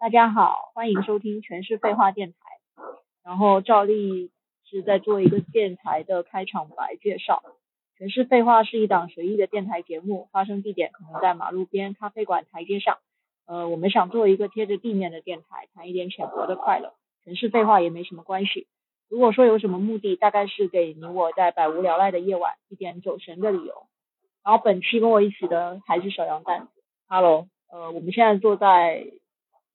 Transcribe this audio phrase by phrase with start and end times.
[0.00, 2.36] 大家好，欢迎收听全是废话电台。
[3.22, 4.30] 然后照例
[4.64, 7.42] 是在做一个电台的开场白介绍。
[7.98, 12.96] 全是废话是一档随意的电台节目，发生地点可能在马路边、咖啡馆、台阶上。
[13.46, 16.94] 呃，我们想做一个贴着地面的电台，谈一点浅薄的快乐。
[17.22, 18.68] 全是废话也没什么关系。
[19.10, 23.74] 如果说有什么目的，大概是给你我在百无聊赖的夜晚一点走神的理由。
[24.42, 26.68] 然后本期跟我一起的还是小羊蛋。
[27.06, 29.04] Hello，呃，我们现在坐在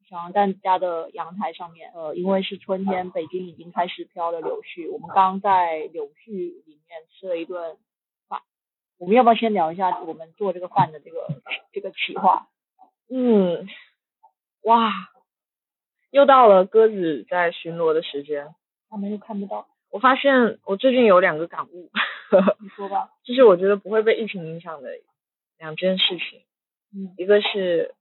[0.07, 1.91] 小羊蛋家的阳台上面。
[1.93, 4.91] 呃，因为是春天，北京已经开始飘了柳絮。
[4.91, 6.31] 我们刚在柳絮
[6.65, 7.77] 里面吃了一顿
[8.27, 8.41] 饭。
[8.97, 11.27] 我们要不要先聊一下我们做这个饭的这个
[11.73, 12.47] 这个企划？
[13.09, 13.67] 嗯，
[14.63, 14.91] 哇，
[16.11, 18.55] 又到了鸽子在巡逻的时间。
[18.89, 19.67] 他们又看不到。
[19.89, 21.89] 我发现我最近有两个感悟，
[22.59, 23.11] 你说吧。
[23.23, 24.89] 就是我觉得不会被疫情影响的
[25.57, 26.41] 两件事情。
[26.93, 27.95] 嗯一个是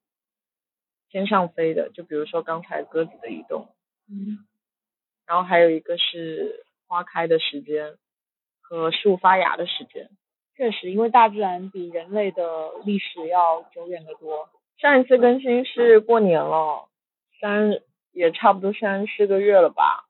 [1.15, 3.69] 天上飞的，就比如说刚才鸽子的移动，
[4.11, 4.45] 嗯
[5.29, 7.95] 然后还有一个是花开的时间
[8.61, 10.11] 和树发芽的时间。
[10.57, 14.49] 确实，因为大自然比人类的历史要久远得多。
[14.77, 16.89] 上一次更新是过年了，
[17.41, 17.79] 三
[18.11, 20.07] 也差不多三四个月了吧。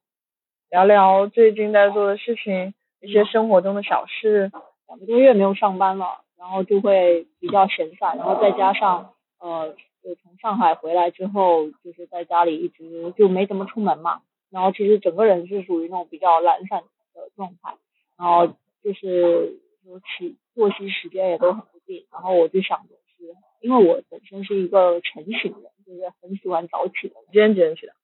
[0.71, 4.51] 聊聊最近在做的事情，一些生活中的小事。
[4.89, 16.83] 两个多月没有上班了，然后就会比较闲散，然后再加上呃，就从上海回来之后，就是在家里一直就没怎么出门嘛，然后其实整个人是属于那种比较懒散
[17.15, 17.77] 的状态，
[18.19, 18.49] 然后
[18.83, 27.95] 就是就起作息时间也都很不定，然后我就想着是，因为我本身是一个晨醒人，就是很喜欢早起的人，几点几点起的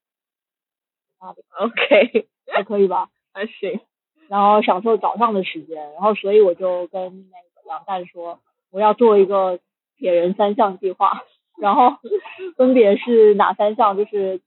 [1.18, 1.34] 啊？
[1.60, 3.10] OK，还可以吧？
[3.32, 3.80] 还行。
[4.28, 8.40] 然后享受早上的时间，然后所以我就跟那个杨蛋说，
[8.70, 9.58] 我要做一个
[9.96, 11.24] 铁人三项计划，
[11.60, 11.98] 然后
[12.56, 13.96] 分别是哪三项？
[13.96, 14.40] 就是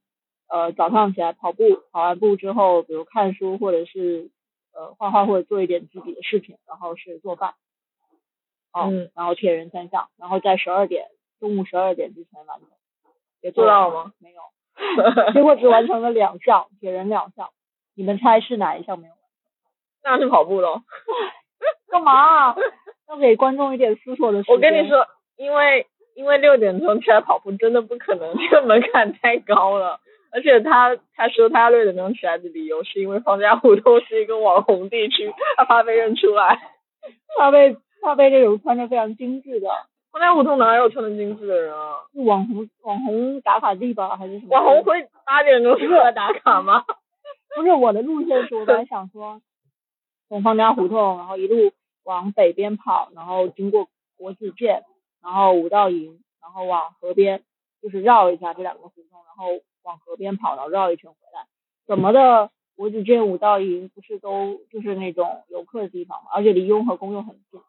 [0.49, 4.29] 呃早上起来跑步，跑完步之后，比如看书或者是
[4.73, 7.53] 呃画画或者做一点自己的事情，然后是做饭，
[8.73, 11.07] 哦，嗯然后铁人三项，然后在十二点
[11.39, 12.67] 中午十二点之前完成，
[13.41, 14.13] 也做到了吗？
[14.19, 17.49] 没有，结果只完成了两项，铁人两项，
[17.95, 19.13] 你们猜是哪一项没有？
[20.03, 20.81] 那是跑步喽。
[21.89, 22.55] 干嘛、啊？
[23.07, 24.55] 要给观众一点思索的时间。
[24.55, 25.07] 我跟你，说，
[25.37, 25.85] 因为
[26.15, 29.99] 因为六点钟起来跑步真的不可能， 这个门槛太高了。
[30.31, 36.59] 而且他他说他六点钟起来的理由是因为方家胡同是一个网红地区，他怕被认出来。
[37.37, 39.69] 怕被怕被这种穿着非常精致的
[40.11, 41.97] 方家胡同哪有穿的精致的人啊？
[42.13, 44.49] 是网红网红打卡地吧，还是什么？
[44.55, 46.83] 网红会八点钟出来打卡吗？
[47.55, 49.41] 不是我的路线是我本来想说
[50.29, 51.71] 从方家胡同，然后一路
[52.03, 53.87] 往北边跑，然后经过
[54.17, 54.83] 国子监，
[55.23, 57.41] 然后五道营，然后往河边，
[57.81, 61.47] 就是绕一下这两个胡同，然后往河边跑，然后绕一圈回来。
[61.87, 62.51] 怎么的？
[62.75, 66.31] 我只见五道营不是都就是那种游客的地方嘛？
[66.33, 67.61] 而且离雍和宫又很近，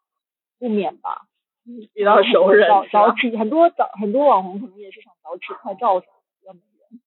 [0.59, 1.27] 不免吧？
[1.95, 7.01] 遇到熟人早是吧早起，很多早很多网红可能也是想早起拍照什么的，要没人。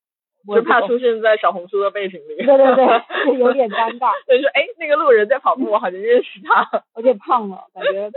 [0.48, 2.38] 我就怕出现在小红书的背景里。
[2.38, 2.86] 对对对，
[3.26, 6.84] 就有点尴尬，所以说，哎，那个路人在跑步，我好像认识他。
[6.94, 8.12] 而且胖了，感觉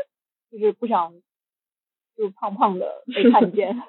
[0.50, 1.14] 就是不想
[2.20, 3.82] 就胖胖的被看见。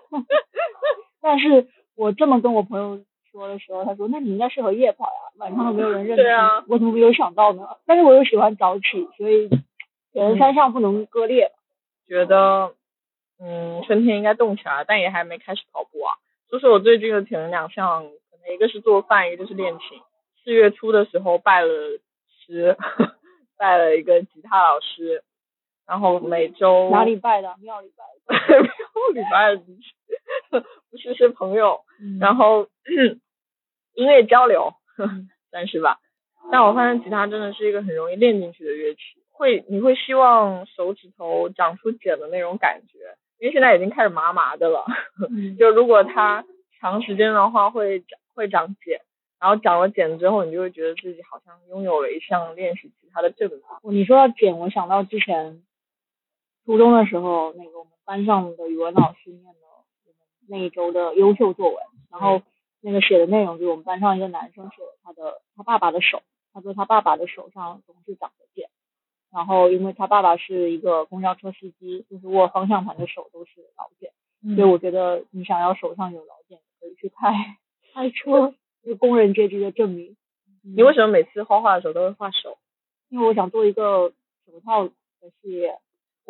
[1.21, 6.23] 但是我这么跟我朋友说的时候，他说：“那你应该适合夜跑呀，晚上都没有人认识。
[6.23, 7.77] 对啊我怎么没有想到呢？
[7.85, 9.49] 但是我又喜欢早起，所以
[10.13, 11.51] 铁人三项不能割裂。
[12.07, 12.73] 觉得，
[13.39, 16.15] 嗯，春天应该动起来，但也还没开始跑步啊。
[16.49, 19.99] 就是我最近的铁人两项，可能一个是做饭，一个就是练琴。
[20.43, 21.69] 四月初的时候拜了
[22.45, 22.75] 师，
[23.57, 25.23] 拜了一个吉他老师，
[25.91, 27.53] 然后每周哪里拜的？
[27.59, 28.05] 庙里拜
[28.37, 28.63] 的。
[28.63, 32.67] 庙里拜的不是是朋友，嗯然后
[33.93, 34.71] 音乐交流
[35.51, 35.97] 算是吧。
[36.49, 39.01] 但我发现吉他真的是一个很容易练进去的乐器，
[39.33, 44.85] 会你会希望手指头长出茧的那种感觉，因为现在已经开始麻麻的了。
[45.29, 46.45] 嗯 就如果它
[46.79, 49.01] 长时间的话会长会长茧，
[49.41, 53.59] 然后长了茧之后，你就会觉得自己好像拥有了一项练习吉他的证明。
[53.93, 55.61] 你说到茧，我想到之前
[56.71, 59.59] 初中的时候，那个我们班上的语文老师念了
[60.05, 60.15] 我们
[60.47, 61.77] 那一周的优秀作文，
[62.09, 62.41] 然后
[62.79, 66.21] 那个写的内容就是我们班上一个男生写了他的他爸爸的手，
[66.53, 68.69] 他说他爸爸的手上总是长着茧，
[69.33, 74.13] 然后因为他爸爸是一个公交车司机，就是握方向盘的手都是老茧，
[74.55, 77.33] 所以我觉得你想要手上有老茧，可以去开
[77.93, 78.53] 开车，
[78.85, 80.15] 是工人阶级的证明。
[80.63, 82.57] 你为什么每次画画的时候都会画手？
[83.09, 84.13] 因为我想做一个
[84.45, 84.93] 手套的
[85.41, 85.77] 系列，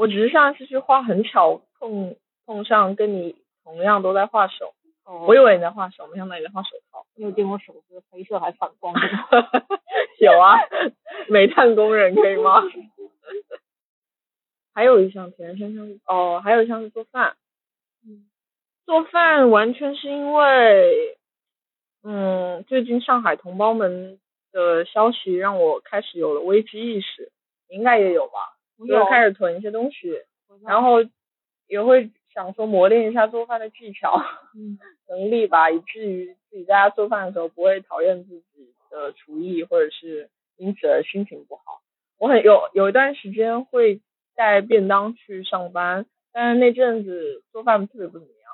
[0.01, 2.15] 我只是上一次去画很巧碰
[2.47, 4.73] 碰上跟你同样都在画手，
[5.05, 7.05] 哦我以为你在画手，没想到你在画手套。
[7.13, 9.27] 你有见过手是黑色还反光的吗？
[10.19, 10.57] 有啊，
[11.29, 12.63] 煤炭工人可以吗？
[14.73, 17.37] 还有一项田生项哦，还有一项是做饭。
[18.03, 18.25] 嗯
[18.87, 21.15] 做饭完全是因为，
[22.03, 24.19] 嗯，最近上海同胞们
[24.51, 27.31] 的消息让我开始有了危机意识，
[27.69, 28.57] 你应该也有吧？
[28.81, 30.19] 我就开始囤一些东西，
[30.65, 30.97] 然后
[31.67, 34.21] 也会想说磨练一下做饭的技巧。
[34.55, 41.81] 嗯 能力吧，以至于自己在家做饭的时候不会讨厌自己的厨艺，或者是因此而心情不好。
[42.17, 43.99] 我很有有一段时间会
[44.35, 48.53] 带便当去上班，但是那阵子做饭特别不怎么样，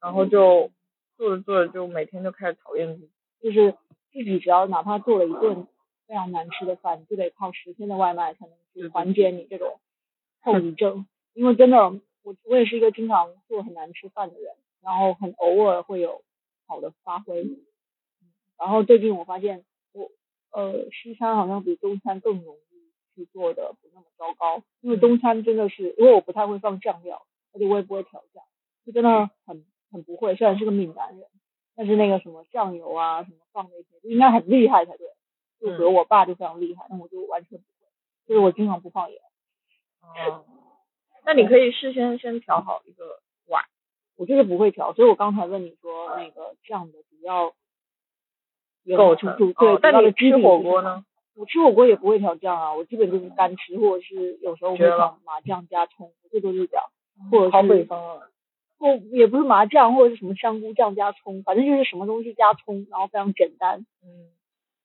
[0.00, 0.70] 然后就
[1.18, 3.10] 做着做着就每天就开始讨厌自己。
[3.42, 3.72] 就是
[4.12, 5.66] 自己只要哪怕做了一顿
[6.06, 9.80] 非常难吃的饭，你就得靠十天的外卖才能去缓解你这种
[10.40, 11.06] 后遗症。
[11.34, 16.22] 因为真的，我我也是一个经常做很难吃饭的人，然后很偶尔会有
[16.66, 17.42] 好的发挥。
[17.42, 17.56] 嗯
[18.58, 20.12] 然后最近我发现我
[20.52, 28.44] 呃西餐好像比中餐更容易去做的不那么糟糕，因为中餐真的是因为我不太会放酱料，而且我也不会调酱，
[28.86, 30.36] 就真的很很不会。
[30.36, 31.26] 虽然是个闽南人，
[31.74, 35.08] 但是那个什么酱油啊什么放那些，就应该很厉害才对。
[35.62, 37.88] 就比如我爸就非常厉害，那我就完全不会，
[38.26, 39.20] 就是我经常不放盐。
[40.02, 40.44] 哦，
[41.24, 43.64] 那你可以事先先调好一个碗。
[44.16, 47.54] 我就是不会调，所以我刚才问你说那个酱的主要
[48.84, 50.36] 原构成主对哦，但你吃？
[50.36, 51.04] 火锅呢？
[51.34, 56.84] 我吃火锅也不会调酱啊，我基本就是干吃，或者是有时候会放麻酱加葱，最多就是这样，
[57.30, 58.28] 或者好北是方啊。
[58.78, 63.86] 或也不是麻酱，或者是什么香菇酱加葱，反正就是什么东西加葱，然后非常简单。
[64.04, 64.28] 嗯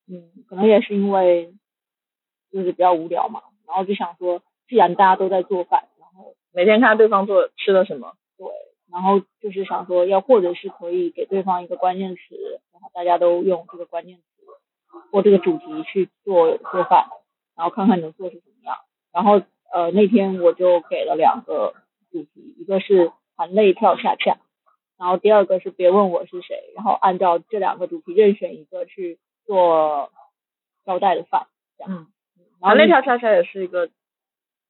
[0.09, 1.53] 嗯，可能也是因为
[2.51, 8.15] 就是比较无聊嘛，然后就想说，既然大家都在做饭，然后每天看对方做吃了什么。
[8.37, 8.47] 对，
[8.91, 14.23] 然后就是想说要或者是可以给对方一个关键词，然后大家都用这个关键词
[15.11, 17.07] 或这个主题去做做饭，
[17.55, 18.77] 然后看看能做出什么样。
[19.11, 19.41] 然后
[19.73, 21.73] 呃那天我就给了两个
[22.11, 24.37] 主题，一个是含泪跳恰恰，
[24.97, 30.11] 然后第二个是别问我是谁，然后按照这两个主题任选一个去做
[30.85, 31.47] 招待的饭，
[31.77, 31.91] 这样。
[31.93, 32.05] 嗯，
[32.61, 33.89] 然后那条恰恰也是一个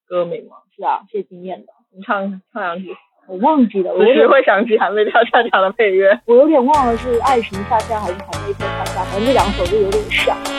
[0.08, 2.96] 歌名嘛，是啊，谢金燕的，你唱唱两句，
[3.28, 6.22] 我忘记了，我只是会想起韩泪跳恰恰的配乐。
[6.26, 10.57] 我有点忘了是爱情恰恰还是含泪跳恰恰，反正这两首就有点像。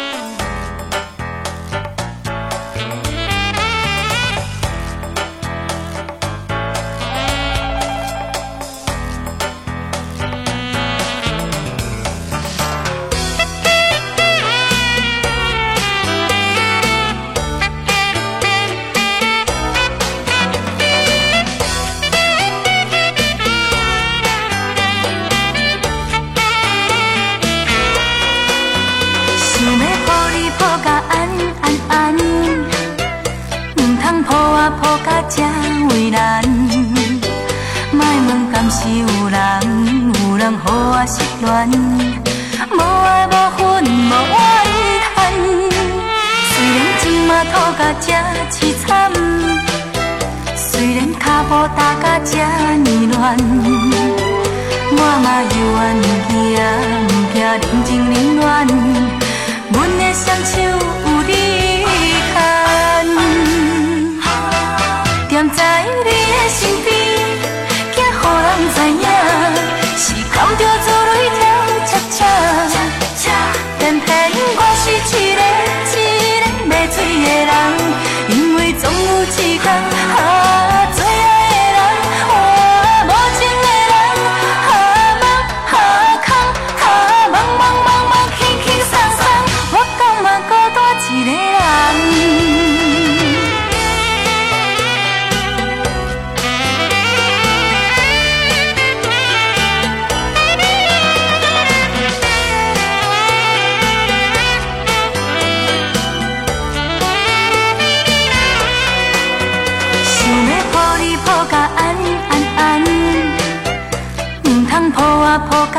[41.41, 41.71] 恋，
[42.71, 44.35] 无爱无恨无怨
[45.15, 45.17] 叹。
[46.51, 48.07] 虽然情嘛吐甲这
[48.51, 48.87] 凄惨，
[50.57, 53.17] 虽然脚步踏甲这呢乱。
[54.91, 56.33] 我嘛犹原毋惊，
[57.07, 57.53] 毋惊人
[57.85, 58.43] 情冷暖，
[59.73, 60.53] 阮的双手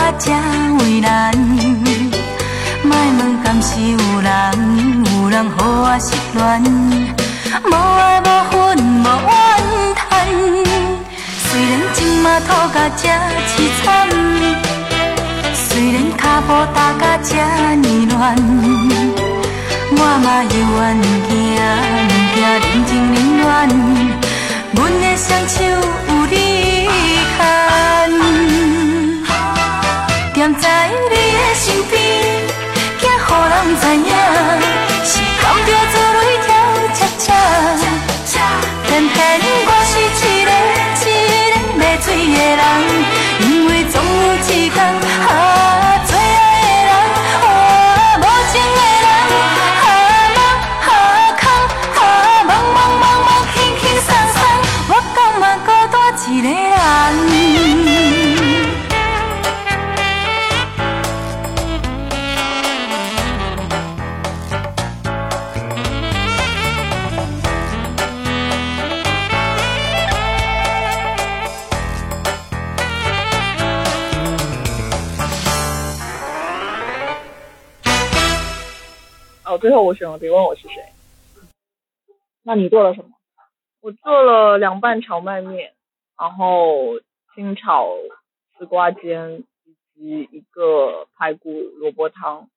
[0.10, 0.32] 甲这
[0.84, 1.32] 为难。
[2.84, 6.64] 莫问敢是有人，有人予我失恋，
[7.64, 8.54] 无爱无恨
[9.04, 9.32] 无怨
[9.94, 10.02] 叹。
[11.46, 13.08] 虽然今嘛吐甲这
[13.50, 13.86] 凄惨，
[15.54, 17.36] 虽然脚步踏甲这
[17.76, 18.18] 呢乱。
[19.92, 21.38] 我嘛犹原毋惊，
[22.10, 22.44] 毋惊人
[22.88, 23.48] 情冷暖，
[24.74, 26.34] 阮的双手有你
[79.60, 80.84] 最后我选了，别问我是谁。
[82.44, 83.12] 那你做了什么？
[83.82, 85.74] 我做了凉拌荞麦面，
[86.20, 87.00] 然后
[87.36, 87.96] 清炒
[88.58, 92.50] 丝瓜煎，以及一个排骨萝卜汤。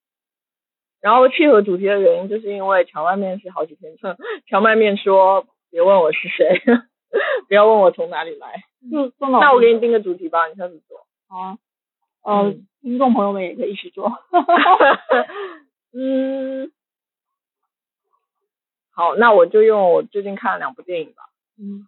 [1.00, 4.16] 然后契合主题的原因，就是因为荞麦面是好几天称，
[4.48, 6.60] 荞麦面说别问我是谁，
[7.48, 8.62] 不要问我从哪里来。
[8.90, 11.06] 就中老那我给你定个主题吧，你下次做。
[11.28, 11.58] 好啊。
[12.24, 14.10] 呃，嗯听众朋友们也可以一起做。
[15.94, 16.72] 嗯，
[18.92, 21.24] 好，那我就用我最近看了两部电影吧。
[21.58, 21.86] 嗯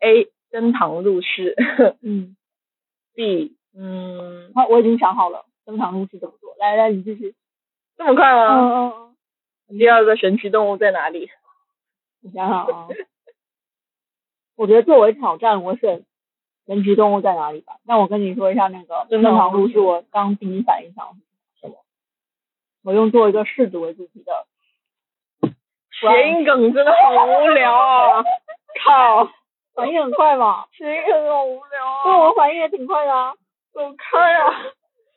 [0.00, 1.54] A 登堂入室
[2.02, 2.36] 嗯，，
[3.14, 6.54] B 嗯，好，我已经想好了，登堂入室怎么做。
[6.58, 7.34] 来来，你继续。
[7.96, 8.54] 这么快嗯吗？
[8.54, 9.16] 嗯嗯
[9.68, 11.30] 嗯，第二个神奇动物在哪里？
[12.20, 12.88] 你想想啊。
[14.56, 16.04] 我觉得作为挑战，我选
[16.66, 17.76] 神奇动物在哪里吧。
[17.84, 21.06] 那我跟你说一下那个登堂入室，我刚第一反应想
[21.60, 21.76] 什么？
[22.82, 24.46] 我用做一个柿子为主题的。
[26.00, 28.22] 谐音梗真的好无聊啊！
[28.84, 29.30] 靠，
[29.74, 30.66] 反应很快嘛？
[30.76, 32.18] 谐音梗好无聊对，啊！
[32.18, 33.34] 我反应也挺快的啊。
[33.72, 34.62] 走开啊！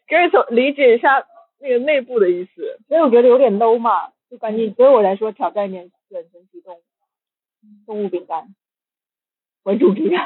[0.08, 1.26] 可以从理解一下
[1.60, 2.80] 那个内部的意思。
[2.88, 6.82] 所以我觉得有点 low 嘛，就赶紧，所以我来说挑战一点选神奇动物，
[7.86, 8.56] 动物饼干
[9.64, 10.18] 为主题的。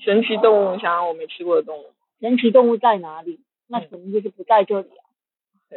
[0.00, 3.40] 神奇动物，想想我没吃过的动物，神奇动物在哪里？
[3.68, 5.01] 那肯定就是不在这里啊。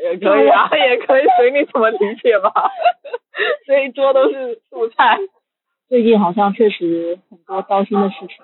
[0.03, 2.71] 也可以啊， 也可以随你怎么理解吧。
[3.65, 5.17] 这一桌都是素菜。
[5.87, 8.37] 最近好像确实很多糟心的事情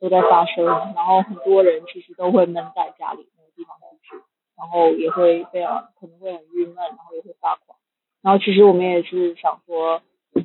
[0.00, 4.22] 都在发生，然后很多人其实都会闷在家里没有地方出去，
[4.56, 7.78] 然后也会非常可能会很郁闷，然后也会发狂。
[8.22, 10.02] 然后其实我们也是想说，
[10.34, 10.42] 嗯，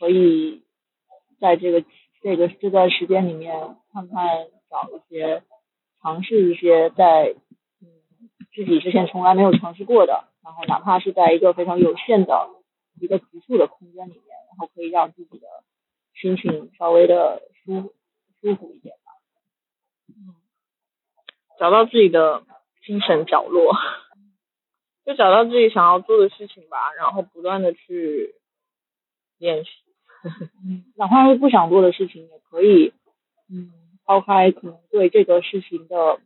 [0.00, 0.62] 可以
[1.40, 1.84] 在这个
[2.22, 3.54] 这个这段时间里面，
[3.92, 5.42] 看看找一些
[6.02, 7.51] 尝试一些在嗯
[8.54, 12.48] 自己之前从来没有尝试过的，然后哪怕是在一个非常有限的
[13.00, 15.46] 一个局促的空间里面，然后可以让自己的
[16.14, 17.94] 心情稍微的舒
[18.40, 19.12] 舒服一点吧。
[20.08, 20.34] 嗯
[21.58, 22.42] 找到自己的
[22.84, 23.72] 精神角落，
[25.06, 28.34] 就找到自己想要做的事情吧，然后不断的去
[29.38, 29.70] 练习。
[30.66, 32.92] 嗯， 哪怕是不想做的事情，也可以，
[33.48, 33.70] 嗯，
[34.04, 36.20] 抛开可能对这个事情的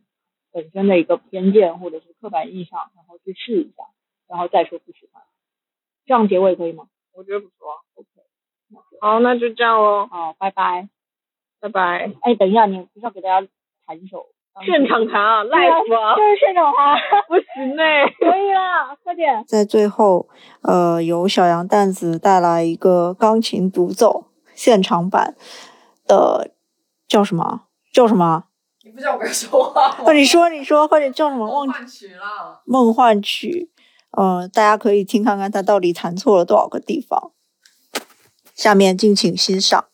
[0.57, 3.83] 本身的一个偏见或者是刻板印象，然后去试一下，
[4.27, 5.21] 然后再说不喜欢。
[6.07, 6.87] 这样结尾可以吗？
[7.13, 7.83] 我觉得不错。
[7.93, 8.07] OK，
[8.99, 10.89] 好，那就这样喽，好，拜拜。
[11.59, 12.11] 拜拜。
[12.23, 13.47] 哎，等一下，你不是要给大家
[13.85, 14.25] 弹一首？
[14.65, 16.97] 现场弹啊，live 啊，就是现场弹，
[17.29, 19.43] 不行欸呢、可以啦，快点。
[19.45, 20.27] 在最后，
[20.63, 25.35] 呃，由小杨蛋子带来一个钢琴独奏现场版
[26.07, 26.55] 的，
[27.07, 27.67] 叫什么？
[27.93, 28.45] 叫什么？
[28.97, 29.97] 你不叫我跟说话吗？
[30.09, 31.45] 哦，你说，你说，快点叫什么？
[31.47, 32.59] 忘记换曲啦。
[32.65, 33.69] 梦幻曲。
[34.11, 37.31] 呃，大家可以听看看他到底弹错了多少个地方。
[38.55, 39.85] 下面敬请欣赏。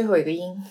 [0.00, 0.64] 最后一个音。